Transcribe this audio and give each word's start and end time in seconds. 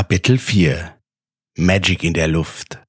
Kapitel 0.00 0.38
4 0.38 0.98
Magic 1.58 2.04
in 2.04 2.14
der 2.14 2.26
Luft. 2.26 2.82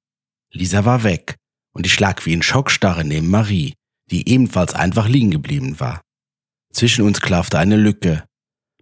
Lisa 0.50 0.86
war 0.86 1.02
weg 1.02 1.36
und 1.74 1.84
ich 1.84 2.00
lag 2.00 2.24
wie 2.24 2.32
in 2.32 2.40
Schockstarre 2.40 3.04
neben 3.04 3.28
Marie, 3.28 3.74
die 4.10 4.30
ebenfalls 4.30 4.72
einfach 4.72 5.08
liegen 5.08 5.30
geblieben 5.30 5.78
war. 5.78 6.00
Zwischen 6.72 7.04
uns 7.04 7.20
klaffte 7.20 7.58
eine 7.58 7.76
Lücke. 7.76 8.24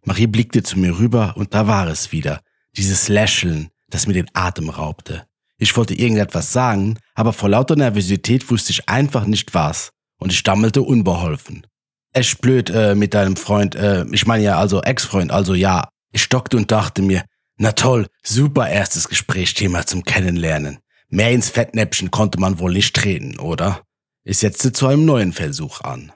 Marie 0.05 0.29
blickte 0.29 0.63
zu 0.63 0.79
mir 0.79 0.97
rüber 0.97 1.35
und 1.37 1.55
da 1.55 1.67
war 1.67 1.89
es 1.89 2.13
wieder, 2.13 2.41
dieses 2.77 3.09
Lächeln, 3.09 3.71
das 3.89 4.07
mir 4.07 4.15
den 4.15 4.31
Atem 4.33 4.69
raubte. 4.69 5.27
Ich 5.59 5.77
wollte 5.77 5.95
irgendetwas 5.95 6.53
sagen, 6.53 7.01
aber 7.17 7.33
vor 7.33 7.49
lauter 7.49 7.75
Nervosität 7.75 8.49
wusste 8.49 8.71
ich 8.71 8.89
einfach 8.89 9.27
nicht 9.27 9.55
was 9.55 9.91
und 10.21 10.31
ich 10.31 10.39
stammelte 10.39 10.83
unbeholfen. 10.83 11.67
Es 12.13 12.37
blöd 12.37 12.71
äh, 12.71 12.95
mit 12.95 13.13
deinem 13.13 13.35
Freund, 13.35 13.75
äh, 13.75 14.05
ich 14.13 14.25
meine 14.25 14.45
ja 14.45 14.57
also 14.57 14.83
Ex-Freund, 14.83 15.33
also 15.33 15.53
ja. 15.55 15.89
Ich 16.13 16.23
stockte 16.23 16.57
und 16.57 16.71
dachte 16.71 17.03
mir, 17.03 17.25
na 17.61 17.73
toll, 17.73 18.07
super 18.23 18.71
erstes 18.71 19.07
Gesprächsthema 19.07 19.85
zum 19.85 20.03
Kennenlernen. 20.03 20.79
Mehr 21.11 21.31
ins 21.31 21.51
Fettnäpfchen 21.51 22.11
konnte 22.11 22.41
man 22.41 22.59
wohl 22.59 22.73
nicht 22.73 22.97
treten, 22.97 23.39
oder? 23.39 23.83
Ich 24.25 24.39
setzte 24.39 24.73
zu 24.73 24.87
einem 24.87 25.05
neuen 25.05 25.35
Versuch 25.35 25.83
an. 25.83 26.11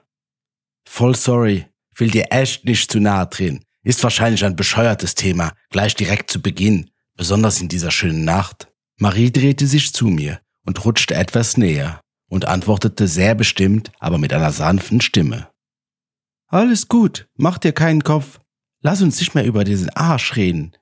Voll 0.88 1.14
sorry, 1.14 1.66
will 1.96 2.10
dir 2.10 2.28
echt 2.30 2.64
nicht 2.64 2.90
zu 2.90 2.98
nahe 2.98 3.26
drehen. 3.26 3.62
Ist 3.82 4.02
wahrscheinlich 4.02 4.42
ein 4.42 4.56
bescheuertes 4.56 5.14
Thema, 5.14 5.52
gleich 5.68 5.94
direkt 5.94 6.30
zu 6.30 6.40
Beginn, 6.40 6.90
besonders 7.14 7.60
in 7.60 7.68
dieser 7.68 7.90
schönen 7.90 8.24
Nacht. 8.24 8.68
Marie 8.96 9.30
drehte 9.30 9.66
sich 9.66 9.92
zu 9.92 10.06
mir 10.06 10.40
und 10.64 10.82
rutschte 10.86 11.14
etwas 11.14 11.58
näher 11.58 12.00
und 12.30 12.46
antwortete 12.46 13.06
sehr 13.06 13.34
bestimmt, 13.34 13.92
aber 14.00 14.16
mit 14.16 14.32
einer 14.32 14.52
sanften 14.52 15.02
Stimme. 15.02 15.50
Alles 16.46 16.88
gut, 16.88 17.28
mach 17.36 17.58
dir 17.58 17.72
keinen 17.72 18.02
Kopf. 18.02 18.38
Lass 18.80 19.02
uns 19.02 19.20
nicht 19.20 19.34
mehr 19.34 19.44
über 19.44 19.64
diesen 19.64 19.90
Arsch 19.90 20.36
reden. 20.36 20.74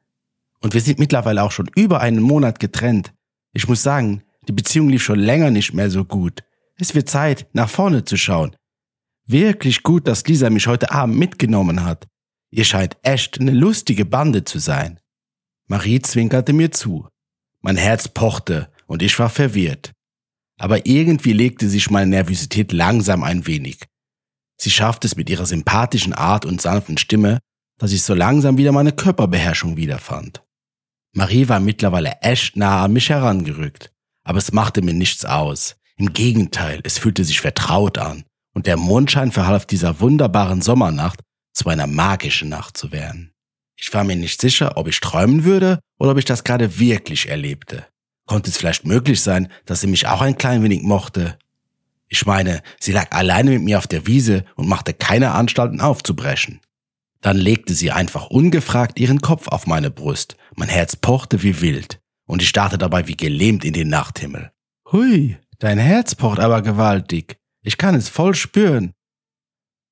Und 0.62 0.74
wir 0.74 0.80
sind 0.80 0.98
mittlerweile 0.98 1.42
auch 1.42 1.50
schon 1.50 1.68
über 1.74 2.00
einen 2.00 2.22
Monat 2.22 2.60
getrennt. 2.60 3.12
Ich 3.52 3.68
muss 3.68 3.82
sagen, 3.82 4.22
die 4.48 4.52
Beziehung 4.52 4.88
lief 4.88 5.02
schon 5.02 5.18
länger 5.18 5.50
nicht 5.50 5.74
mehr 5.74 5.90
so 5.90 6.04
gut. 6.04 6.42
Es 6.76 6.94
wird 6.94 7.08
Zeit, 7.08 7.46
nach 7.52 7.68
vorne 7.68 8.04
zu 8.04 8.16
schauen. 8.16 8.56
Wirklich 9.26 9.82
gut, 9.82 10.08
dass 10.08 10.26
Lisa 10.26 10.50
mich 10.50 10.66
heute 10.66 10.90
Abend 10.90 11.18
mitgenommen 11.18 11.84
hat. 11.84 12.06
Ihr 12.50 12.64
scheint 12.64 12.96
echt 13.02 13.40
eine 13.40 13.52
lustige 13.52 14.04
Bande 14.04 14.44
zu 14.44 14.58
sein. 14.58 15.00
Marie 15.68 16.00
zwinkerte 16.00 16.52
mir 16.52 16.70
zu. 16.70 17.08
Mein 17.60 17.76
Herz 17.76 18.08
pochte 18.08 18.70
und 18.86 19.02
ich 19.02 19.18
war 19.18 19.30
verwirrt. 19.30 19.92
Aber 20.58 20.86
irgendwie 20.86 21.32
legte 21.32 21.68
sich 21.68 21.90
meine 21.90 22.10
Nervosität 22.10 22.72
langsam 22.72 23.22
ein 23.22 23.46
wenig. 23.46 23.80
Sie 24.60 24.70
schaffte 24.70 25.06
es 25.06 25.16
mit 25.16 25.30
ihrer 25.30 25.46
sympathischen 25.46 26.12
Art 26.12 26.44
und 26.44 26.60
sanften 26.60 26.98
Stimme, 26.98 27.38
dass 27.78 27.92
ich 27.92 28.02
so 28.02 28.14
langsam 28.14 28.58
wieder 28.58 28.70
meine 28.70 28.92
Körperbeherrschung 28.92 29.76
wiederfand. 29.76 30.42
Marie 31.14 31.48
war 31.48 31.60
mittlerweile 31.60 32.12
echt 32.22 32.56
nah 32.56 32.84
an 32.84 32.94
mich 32.94 33.10
herangerückt, 33.10 33.92
aber 34.24 34.38
es 34.38 34.52
machte 34.52 34.80
mir 34.80 34.94
nichts 34.94 35.24
aus. 35.26 35.76
Im 35.96 36.14
Gegenteil, 36.14 36.80
es 36.84 36.98
fühlte 36.98 37.22
sich 37.24 37.40
vertraut 37.40 37.98
an 37.98 38.24
und 38.54 38.66
der 38.66 38.78
Mondschein 38.78 39.30
verhalf 39.30 39.66
dieser 39.66 40.00
wunderbaren 40.00 40.62
Sommernacht 40.62 41.20
zu 41.52 41.68
einer 41.68 41.86
magischen 41.86 42.48
Nacht 42.48 42.78
zu 42.78 42.92
werden. 42.92 43.34
Ich 43.76 43.92
war 43.92 44.04
mir 44.04 44.16
nicht 44.16 44.40
sicher, 44.40 44.78
ob 44.78 44.88
ich 44.88 45.00
träumen 45.00 45.44
würde 45.44 45.80
oder 45.98 46.12
ob 46.12 46.18
ich 46.18 46.24
das 46.24 46.44
gerade 46.44 46.78
wirklich 46.78 47.28
erlebte. 47.28 47.86
Konnte 48.26 48.48
es 48.48 48.56
vielleicht 48.56 48.86
möglich 48.86 49.20
sein, 49.20 49.48
dass 49.66 49.82
sie 49.82 49.88
mich 49.88 50.06
auch 50.06 50.22
ein 50.22 50.38
klein 50.38 50.62
wenig 50.62 50.82
mochte? 50.82 51.38
Ich 52.08 52.24
meine, 52.24 52.62
sie 52.80 52.92
lag 52.92 53.12
alleine 53.12 53.50
mit 53.50 53.62
mir 53.62 53.76
auf 53.76 53.86
der 53.86 54.06
Wiese 54.06 54.46
und 54.54 54.66
machte 54.66 54.94
keine 54.94 55.32
Anstalten 55.32 55.82
aufzubrechen. 55.82 56.60
Dann 57.22 57.36
legte 57.38 57.72
sie 57.72 57.92
einfach 57.92 58.26
ungefragt 58.26 59.00
ihren 59.00 59.20
Kopf 59.20 59.48
auf 59.48 59.66
meine 59.66 59.90
Brust, 59.90 60.36
mein 60.56 60.68
Herz 60.68 60.96
pochte 60.96 61.42
wie 61.42 61.60
wild, 61.60 62.00
und 62.26 62.42
ich 62.42 62.48
starrte 62.48 62.78
dabei 62.78 63.08
wie 63.08 63.16
gelähmt 63.16 63.64
in 63.64 63.72
den 63.72 63.88
Nachthimmel. 63.88 64.50
Hui, 64.90 65.38
dein 65.58 65.78
Herz 65.78 66.16
pocht 66.16 66.40
aber 66.40 66.62
gewaltig. 66.62 67.38
Ich 67.62 67.78
kann 67.78 67.94
es 67.94 68.08
voll 68.08 68.34
spüren. 68.34 68.92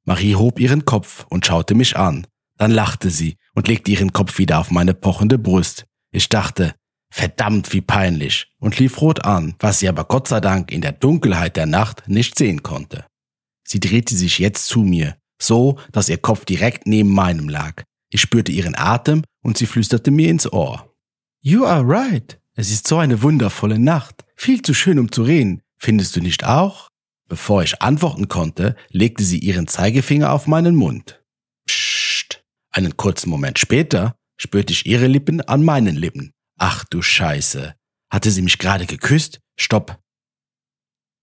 Marie 0.04 0.34
hob 0.34 0.58
ihren 0.58 0.84
Kopf 0.84 1.24
und 1.30 1.46
schaute 1.46 1.76
mich 1.76 1.96
an. 1.96 2.26
Dann 2.56 2.72
lachte 2.72 3.10
sie 3.10 3.36
und 3.54 3.68
legte 3.68 3.92
ihren 3.92 4.12
Kopf 4.12 4.38
wieder 4.38 4.58
auf 4.58 4.72
meine 4.72 4.92
pochende 4.92 5.38
Brust. 5.38 5.86
Ich 6.10 6.28
dachte, 6.28 6.74
verdammt 7.12 7.72
wie 7.72 7.80
peinlich 7.80 8.52
und 8.58 8.78
lief 8.78 9.00
rot 9.00 9.24
an, 9.24 9.54
was 9.60 9.78
sie 9.78 9.88
aber 9.88 10.04
Gott 10.04 10.26
sei 10.26 10.40
Dank 10.40 10.72
in 10.72 10.80
der 10.80 10.92
Dunkelheit 10.92 11.56
der 11.56 11.66
Nacht 11.66 12.08
nicht 12.08 12.36
sehen 12.36 12.64
konnte. 12.64 13.06
Sie 13.64 13.78
drehte 13.78 14.16
sich 14.16 14.40
jetzt 14.40 14.66
zu 14.66 14.80
mir, 14.80 15.16
so 15.40 15.78
dass 15.92 16.08
ihr 16.08 16.18
Kopf 16.18 16.44
direkt 16.44 16.86
neben 16.86 17.10
meinem 17.10 17.48
lag. 17.48 17.82
Ich 18.10 18.20
spürte 18.20 18.52
ihren 18.52 18.74
Atem 18.76 19.24
und 19.42 19.56
sie 19.56 19.66
flüsterte 19.66 20.10
mir 20.10 20.28
ins 20.30 20.52
Ohr. 20.52 20.94
You 21.40 21.64
are 21.64 21.86
right. 21.86 22.38
Es 22.54 22.70
ist 22.70 22.86
so 22.86 22.98
eine 22.98 23.22
wundervolle 23.22 23.78
Nacht. 23.78 24.24
Viel 24.36 24.62
zu 24.62 24.74
schön, 24.74 24.98
um 24.98 25.10
zu 25.10 25.22
reden. 25.22 25.62
Findest 25.78 26.16
du 26.16 26.20
nicht 26.20 26.44
auch? 26.44 26.90
Bevor 27.28 27.62
ich 27.62 27.80
antworten 27.80 28.28
konnte, 28.28 28.76
legte 28.90 29.24
sie 29.24 29.38
ihren 29.38 29.68
Zeigefinger 29.68 30.32
auf 30.32 30.46
meinen 30.46 30.74
Mund. 30.74 31.22
Psst. 31.66 32.42
Einen 32.72 32.96
kurzen 32.96 33.30
Moment 33.30 33.58
später 33.58 34.16
spürte 34.36 34.72
ich 34.72 34.86
ihre 34.86 35.06
Lippen 35.06 35.40
an 35.40 35.64
meinen 35.64 35.96
Lippen. 35.96 36.32
Ach 36.58 36.84
du 36.84 37.00
Scheiße. 37.00 37.74
Hatte 38.10 38.30
sie 38.30 38.42
mich 38.42 38.58
gerade 38.58 38.86
geküsst? 38.86 39.40
Stopp. 39.56 39.98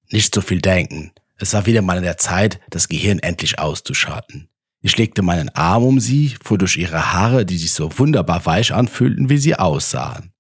Nicht 0.10 0.34
so 0.34 0.42
viel 0.42 0.62
denken. 0.62 1.12
Es 1.38 1.54
war 1.54 1.66
wieder 1.66 1.82
mal 1.82 1.98
an 1.98 2.04
der 2.04 2.18
Zeit, 2.18 2.60
das 2.70 2.88
Gehirn 2.88 3.20
endlich 3.20 3.60
auszuschalten. 3.60 4.50
Ich 4.82 4.98
legte 4.98 5.22
meinen 5.22 5.50
Arm 5.50 5.84
um 5.84 6.00
sie, 6.00 6.36
fuhr 6.44 6.58
durch 6.58 6.78
ihre 6.78 7.14
Haare, 7.14 7.46
die 7.46 7.58
sich 7.58 7.74
so 7.74 7.98
wunderbar 8.00 8.46
weich 8.46 8.74
anfühlten, 8.74 9.30
wie 9.30 9.38
sie 9.38 9.56
aussahen. 9.56 10.32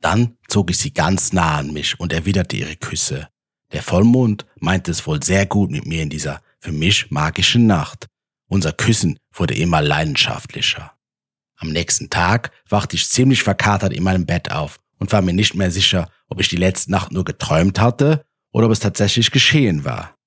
Dann 0.00 0.36
zog 0.46 0.70
ich 0.70 0.78
sie 0.78 0.92
ganz 0.92 1.32
nah 1.32 1.58
an 1.58 1.72
mich 1.72 1.98
und 1.98 2.12
erwiderte 2.12 2.56
ihre 2.56 2.76
Küsse. 2.76 3.28
Der 3.72 3.82
Vollmond 3.82 4.46
meinte 4.56 4.90
es 4.90 5.06
wohl 5.06 5.22
sehr 5.22 5.46
gut 5.46 5.70
mit 5.70 5.86
mir 5.86 6.02
in 6.02 6.10
dieser 6.10 6.40
für 6.60 6.72
mich 6.72 7.10
magischen 7.10 7.66
Nacht. 7.66 8.06
Unser 8.48 8.72
Küssen 8.72 9.18
wurde 9.32 9.54
immer 9.54 9.82
leidenschaftlicher. 9.82 10.92
Am 11.56 11.70
nächsten 11.70 12.08
Tag 12.08 12.52
wachte 12.68 12.96
ich 12.96 13.08
ziemlich 13.08 13.42
verkatert 13.42 13.92
in 13.92 14.04
meinem 14.04 14.26
Bett 14.26 14.50
auf 14.52 14.78
und 14.98 15.12
war 15.12 15.22
mir 15.22 15.34
nicht 15.34 15.54
mehr 15.54 15.70
sicher, 15.70 16.08
ob 16.28 16.40
ich 16.40 16.48
die 16.48 16.56
letzte 16.56 16.90
Nacht 16.90 17.12
nur 17.12 17.24
geträumt 17.24 17.80
hatte 17.80 18.24
oder 18.52 18.66
ob 18.66 18.72
es 18.72 18.80
tatsächlich 18.80 19.30
geschehen 19.30 19.84
war. 19.84 20.17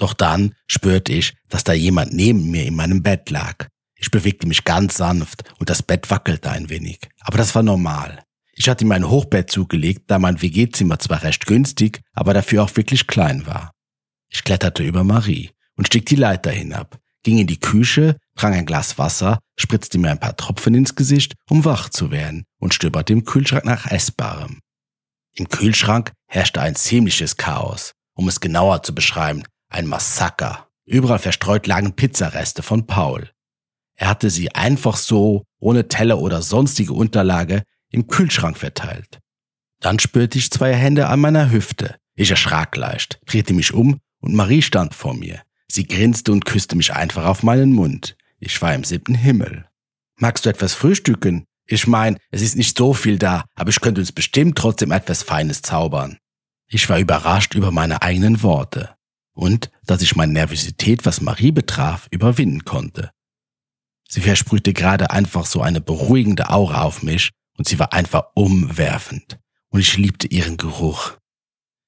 Doch 0.00 0.14
dann 0.14 0.54
spürte 0.66 1.12
ich, 1.12 1.34
dass 1.50 1.62
da 1.62 1.74
jemand 1.74 2.14
neben 2.14 2.50
mir 2.50 2.64
in 2.64 2.74
meinem 2.74 3.02
Bett 3.02 3.28
lag. 3.28 3.68
Ich 3.94 4.10
bewegte 4.10 4.46
mich 4.48 4.64
ganz 4.64 4.96
sanft 4.96 5.44
und 5.58 5.68
das 5.68 5.82
Bett 5.82 6.10
wackelte 6.10 6.50
ein 6.50 6.70
wenig. 6.70 7.00
Aber 7.20 7.36
das 7.36 7.54
war 7.54 7.62
normal. 7.62 8.24
Ich 8.54 8.70
hatte 8.70 8.86
mir 8.86 8.94
ein 8.94 9.08
Hochbett 9.08 9.50
zugelegt, 9.50 10.04
da 10.06 10.18
mein 10.18 10.40
WG-Zimmer 10.40 10.98
zwar 10.98 11.22
recht 11.22 11.44
günstig, 11.44 12.00
aber 12.14 12.32
dafür 12.32 12.64
auch 12.64 12.74
wirklich 12.76 13.06
klein 13.06 13.46
war. 13.46 13.72
Ich 14.30 14.42
kletterte 14.42 14.82
über 14.82 15.04
Marie 15.04 15.50
und 15.76 15.86
stieg 15.86 16.06
die 16.06 16.16
Leiter 16.16 16.50
hinab, 16.50 16.98
ging 17.22 17.36
in 17.36 17.46
die 17.46 17.60
Küche, 17.60 18.16
trank 18.36 18.56
ein 18.56 18.66
Glas 18.66 18.96
Wasser, 18.96 19.38
spritzte 19.58 19.98
mir 19.98 20.10
ein 20.10 20.20
paar 20.20 20.36
Tropfen 20.36 20.74
ins 20.74 20.94
Gesicht, 20.94 21.34
um 21.50 21.66
wach 21.66 21.90
zu 21.90 22.10
werden 22.10 22.44
und 22.58 22.72
stöberte 22.72 23.12
im 23.12 23.24
Kühlschrank 23.24 23.66
nach 23.66 23.86
Essbarem. 23.86 24.60
Im 25.34 25.48
Kühlschrank 25.48 26.12
herrschte 26.26 26.62
ein 26.62 26.74
ziemliches 26.74 27.36
Chaos. 27.36 27.92
Um 28.14 28.28
es 28.28 28.40
genauer 28.40 28.82
zu 28.82 28.94
beschreiben, 28.94 29.44
ein 29.70 29.86
Massaker. 29.86 30.68
Überall 30.84 31.20
verstreut 31.20 31.66
lagen 31.66 31.94
Pizzareste 31.94 32.62
von 32.62 32.86
Paul. 32.86 33.30
Er 33.94 34.08
hatte 34.08 34.28
sie 34.28 34.54
einfach 34.54 34.96
so, 34.96 35.44
ohne 35.60 35.88
Teller 35.88 36.18
oder 36.18 36.42
sonstige 36.42 36.92
Unterlage, 36.92 37.62
im 37.90 38.08
Kühlschrank 38.08 38.58
verteilt. 38.58 39.20
Dann 39.80 39.98
spürte 39.98 40.38
ich 40.38 40.50
zwei 40.50 40.74
Hände 40.74 41.08
an 41.08 41.20
meiner 41.20 41.50
Hüfte. 41.50 41.96
Ich 42.14 42.30
erschrak 42.30 42.76
leicht, 42.76 43.20
drehte 43.26 43.54
mich 43.54 43.72
um 43.72 44.00
und 44.20 44.34
Marie 44.34 44.62
stand 44.62 44.94
vor 44.94 45.14
mir. 45.14 45.40
Sie 45.68 45.86
grinste 45.86 46.32
und 46.32 46.44
küsste 46.44 46.76
mich 46.76 46.92
einfach 46.92 47.24
auf 47.24 47.42
meinen 47.42 47.72
Mund. 47.72 48.16
Ich 48.40 48.60
war 48.60 48.74
im 48.74 48.84
siebten 48.84 49.14
Himmel. 49.14 49.66
Magst 50.16 50.44
du 50.44 50.50
etwas 50.50 50.74
frühstücken? 50.74 51.44
Ich 51.66 51.86
mein, 51.86 52.18
es 52.30 52.42
ist 52.42 52.56
nicht 52.56 52.76
so 52.76 52.94
viel 52.94 53.18
da, 53.18 53.44
aber 53.54 53.70
ich 53.70 53.80
könnte 53.80 54.00
uns 54.00 54.12
bestimmt 54.12 54.58
trotzdem 54.58 54.90
etwas 54.90 55.22
Feines 55.22 55.62
zaubern. 55.62 56.18
Ich 56.66 56.88
war 56.88 56.98
überrascht 56.98 57.54
über 57.54 57.70
meine 57.70 58.02
eigenen 58.02 58.42
Worte 58.42 58.96
und 59.34 59.70
dass 59.84 60.02
ich 60.02 60.16
meine 60.16 60.32
Nervosität, 60.32 61.04
was 61.06 61.20
Marie 61.20 61.52
betraf, 61.52 62.08
überwinden 62.10 62.64
konnte. 62.64 63.10
Sie 64.08 64.20
versprühte 64.20 64.72
gerade 64.72 65.10
einfach 65.10 65.46
so 65.46 65.62
eine 65.62 65.80
beruhigende 65.80 66.50
Aura 66.50 66.82
auf 66.82 67.02
mich 67.02 67.30
und 67.56 67.68
sie 67.68 67.78
war 67.78 67.92
einfach 67.92 68.24
umwerfend 68.34 69.38
und 69.70 69.80
ich 69.80 69.96
liebte 69.96 70.26
ihren 70.26 70.56
Geruch. 70.56 71.12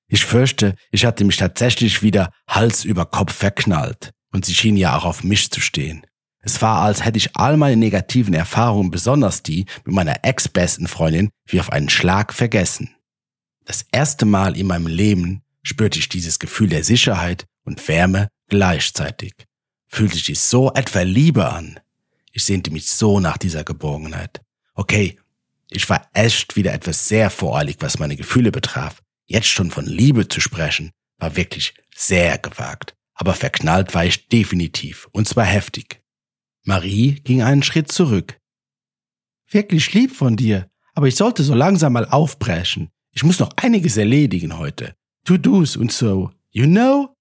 Ich 0.09 0.25
fürchte, 0.25 0.77
ich 0.91 1.05
hatte 1.05 1.25
mich 1.25 1.37
tatsächlich 1.37 2.03
wieder 2.03 2.31
Hals 2.47 2.85
über 2.85 3.07
Kopf 3.07 3.33
verknallt 3.33 4.11
und 4.31 4.45
sie 4.45 4.55
schien 4.55 4.77
ja 4.77 4.97
auch 4.97 5.05
auf 5.05 5.25
mich 5.25 5.51
zu 5.51 5.61
stehen. 5.61 6.07
Es 6.41 6.61
war, 6.61 6.83
als 6.83 7.05
hätte 7.05 7.19
ich 7.19 7.37
all 7.37 7.57
meine 7.57 7.77
negativen 7.77 8.35
Erfahrungen, 8.35 8.91
besonders 8.91 9.43
die 9.43 9.65
mit 9.85 9.95
meiner 9.95 10.25
ex-besten 10.25 10.89
Freundin, 10.89 11.31
wie 11.47 11.61
auf 11.61 11.71
einen 11.71 11.89
Schlag 11.89 12.35
vergessen. 12.35 12.95
Das 13.65 13.87
erste 13.93 14.27
Mal 14.27 14.57
in 14.57 14.67
meinem 14.67 14.89
Leben 14.89 15.43
spürte 15.63 15.99
ich 15.99 16.09
dieses 16.09 16.39
Gefühl 16.39 16.69
der 16.69 16.85
Sicherheit 16.85 17.47
und 17.65 17.87
Wärme 17.89 18.29
gleichzeitig. 18.49 19.35
Fühlte 19.87 20.17
sich 20.17 20.41
so 20.41 20.73
etwa 20.73 21.03
Liebe 21.03 21.51
an. 21.51 21.81
Ich 22.33 22.45
sehnte 22.45 22.71
mich 22.71 22.89
so 22.89 23.21
nach 23.21 23.39
dieser 23.39 23.65
Geborgenheit. 23.65 24.41
Okay, 24.75 25.19
Ich 25.75 25.89
war 25.89 26.07
echt 26.13 26.55
wieder 26.55 26.75
etwas 26.75 27.09
sehr 27.09 27.31
voreilig, 27.31 27.77
was 27.81 27.99
meine 27.99 28.17
Gefühle 28.17 28.53
betraf. 28.53 29.01
Jetzt 29.25 29.47
schon 29.47 29.71
von 29.71 29.87
Liebe 29.87 30.29
zu 30.29 30.39
sprechen, 30.39 30.91
war 31.17 31.35
wirklich 31.37 31.73
sehr 31.95 32.37
gewagt. 32.37 32.95
Aber 33.15 33.33
verknallt 33.33 33.95
war 33.95 34.05
ich 34.05 34.29
definitiv, 34.29 35.09
und 35.13 35.27
zwar 35.27 35.47
heftig. 35.47 36.03
Marie 36.65 37.15
ging 37.25 37.43
einen 37.43 37.63
Schritt 37.63 37.91
zurück. 37.91 38.39
Wirklich 39.51 39.95
lieb 39.95 40.15
von 40.15 40.37
dir, 40.37 40.69
aber 40.95 41.09
ich 41.09 41.17
sollte 41.17 41.43
so 41.43 41.55
langsam 41.55 41.95
mal 41.95 42.07
aufbrechen. 42.07 42.91
Ich 43.13 43.25
muss 43.25 43.39
noch 43.39 43.51
einiges 43.57 43.97
erledigen 43.97 44.59
heute. 44.59 44.95
To-Dos 45.25 45.77
und 45.77 45.93
so. 45.93 46.31
You 46.51 46.67
know? 46.67 47.15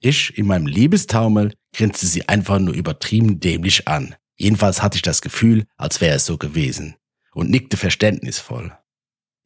Ich, 0.00 0.36
in 0.38 0.46
meinem 0.46 0.66
Liebestaumel, 0.66 1.54
grinste 1.74 2.06
sie 2.06 2.28
einfach 2.28 2.58
nur 2.58 2.74
übertrieben 2.74 3.40
dämlich 3.40 3.88
an. 3.88 4.14
Jedenfalls 4.36 4.82
hatte 4.82 4.96
ich 4.96 5.02
das 5.02 5.20
Gefühl, 5.20 5.66
als 5.76 6.00
wäre 6.00 6.16
es 6.16 6.26
so 6.26 6.38
gewesen 6.38 6.94
und 7.32 7.50
nickte 7.50 7.76
verständnisvoll. 7.76 8.76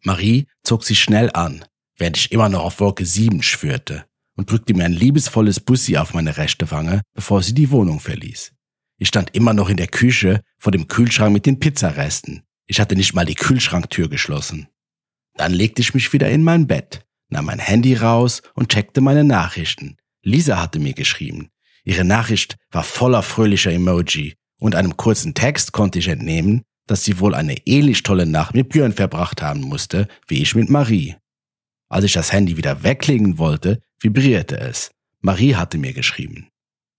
Marie 0.02 0.46
zog 0.62 0.84
sich 0.84 1.00
schnell 1.00 1.30
an, 1.32 1.64
während 1.96 2.16
ich 2.18 2.32
immer 2.32 2.48
noch 2.48 2.64
auf 2.64 2.80
Wolke 2.80 3.06
7 3.06 3.42
schwörte 3.42 4.04
und 4.36 4.50
drückte 4.50 4.74
mir 4.74 4.84
ein 4.84 4.92
liebesvolles 4.92 5.60
Bussi 5.60 5.96
auf 5.96 6.14
meine 6.14 6.36
rechte 6.36 6.70
Wange, 6.70 7.02
bevor 7.14 7.42
sie 7.42 7.54
die 7.54 7.70
Wohnung 7.70 8.00
verließ. 8.00 8.52
Ich 8.98 9.08
stand 9.08 9.34
immer 9.34 9.54
noch 9.54 9.68
in 9.68 9.76
der 9.76 9.88
Küche 9.88 10.42
vor 10.58 10.72
dem 10.72 10.88
Kühlschrank 10.88 11.32
mit 11.32 11.46
den 11.46 11.58
Pizzaresten. 11.58 12.42
Ich 12.66 12.80
hatte 12.80 12.96
nicht 12.96 13.14
mal 13.14 13.26
die 13.26 13.34
Kühlschranktür 13.34 14.08
geschlossen. 14.08 14.68
Dann 15.34 15.52
legte 15.52 15.82
ich 15.82 15.94
mich 15.94 16.12
wieder 16.12 16.30
in 16.30 16.44
mein 16.44 16.66
Bett, 16.66 17.04
nahm 17.32 17.46
mein 17.46 17.58
Handy 17.58 17.94
raus 17.94 18.42
und 18.54 18.68
checkte 18.68 19.00
meine 19.00 19.24
Nachrichten. 19.24 19.96
Lisa 20.22 20.60
hatte 20.60 20.78
mir 20.78 20.94
geschrieben. 20.94 21.48
Ihre 21.84 22.04
Nachricht 22.04 22.56
war 22.70 22.84
voller 22.84 23.22
fröhlicher 23.22 23.72
Emoji 23.72 24.34
und 24.58 24.76
einem 24.76 24.96
kurzen 24.96 25.34
Text 25.34 25.72
konnte 25.72 25.98
ich 25.98 26.08
entnehmen, 26.08 26.62
dass 26.86 27.04
sie 27.04 27.18
wohl 27.18 27.34
eine 27.34 27.56
ähnlich 27.66 28.02
tolle 28.02 28.26
Nacht 28.26 28.54
mit 28.54 28.68
Björn 28.68 28.92
verbracht 28.92 29.42
haben 29.42 29.62
musste, 29.62 30.06
wie 30.28 30.42
ich 30.42 30.54
mit 30.54 30.70
Marie. 30.70 31.16
Als 31.88 32.04
ich 32.04 32.12
das 32.12 32.32
Handy 32.32 32.56
wieder 32.56 32.82
weglegen 32.82 33.38
wollte, 33.38 33.80
vibrierte 33.98 34.58
es. 34.58 34.90
Marie 35.20 35.54
hatte 35.56 35.78
mir 35.78 35.92
geschrieben. 35.92 36.48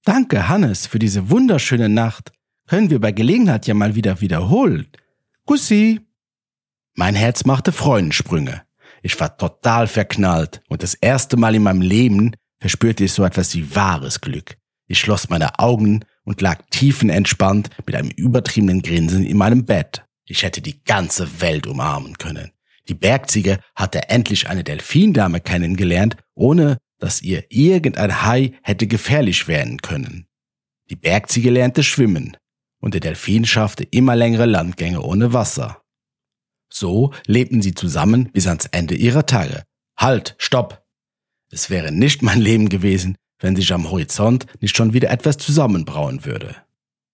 Danke, 0.04 0.50
Hannes, 0.50 0.88
für 0.88 1.00
diese 1.00 1.30
wunderschöne 1.30 1.90
Nacht. 1.90 2.32
Können 2.68 2.90
wir 2.90 3.00
bei 3.00 3.12
Gelegenheit 3.12 3.68
ja 3.68 3.74
mal 3.74 3.96
wieder 3.96 4.20
wiederholen. 4.22 4.88
Kussi! 5.46 6.02
Mein 6.96 7.16
Herz 7.16 7.46
machte 7.46 7.72
Freudensprünge. 7.72 8.64
Ich 9.04 9.20
war 9.20 9.38
total 9.38 9.88
verknallt 9.88 10.62
und 10.70 10.82
das 10.82 10.94
erste 10.94 11.36
Mal 11.36 11.56
in 11.56 11.64
meinem 11.64 11.82
Leben 11.82 12.36
verspürte 12.60 13.04
ich 13.04 13.12
so 13.12 13.26
etwas 13.26 13.54
wie 13.54 13.76
wahres 13.76 14.22
Glück. 14.22 14.56
Ich 14.88 15.00
schloss 15.00 15.30
meine 15.30 15.60
Augen 15.60 16.06
und 16.24 16.40
lag 16.40 16.62
tiefenentspannt 16.70 17.70
mit 17.86 17.96
einem 17.96 18.10
übertriebenen 18.10 18.82
Grinsen 18.82 19.26
in 19.26 19.36
meinem 19.36 19.66
Bett. 19.66 20.06
Ich 20.26 20.44
hätte 20.44 20.62
die 20.62 20.82
ganze 20.86 21.42
Welt 21.42 21.68
umarmen 21.68 22.18
können. 22.18 22.52
Die 22.88 22.94
Bergziege 22.94 23.60
hatte 23.76 24.08
endlich 24.10 24.50
eine 24.50 24.64
Delfindame 24.64 25.42
kennengelernt, 25.42 26.16
ohne 26.34 26.78
dass 26.98 27.22
ihr 27.22 27.44
irgendein 27.50 28.24
Hai 28.24 28.54
hätte 28.62 28.88
gefährlich 28.88 29.50
werden 29.50 29.82
können. 29.82 30.28
Die 30.90 30.96
Bergziege 30.96 31.50
lernte 31.50 31.84
schwimmen 31.84 32.38
und 32.80 32.94
der 32.94 33.02
Delfin 33.02 33.46
schaffte 33.46 33.84
immer 33.84 34.16
längere 34.16 34.46
Landgänge 34.46 35.02
ohne 35.02 35.34
Wasser. 35.34 35.83
So 36.74 37.12
lebten 37.28 37.62
sie 37.62 37.76
zusammen 37.76 38.32
bis 38.32 38.48
ans 38.48 38.66
Ende 38.72 38.96
ihrer 38.96 39.28
Tage. 39.28 39.64
Halt, 39.96 40.34
stopp! 40.40 40.84
Es 41.52 41.70
wäre 41.70 41.92
nicht 41.92 42.24
mein 42.24 42.42
Leben 42.42 42.68
gewesen, 42.68 43.16
wenn 43.40 43.56
sich 43.56 43.72
am 43.72 43.92
Horizont 43.92 44.48
nicht 44.60 44.76
schon 44.76 44.92
wieder 44.92 45.12
etwas 45.12 45.38
zusammenbrauen 45.38 46.26
würde. 46.26 46.56